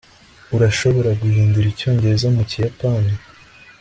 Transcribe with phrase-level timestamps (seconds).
[0.55, 3.13] urashobora guhindura icyongereza mukiyapani